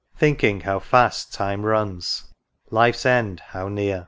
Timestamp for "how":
0.61-0.79, 3.39-3.67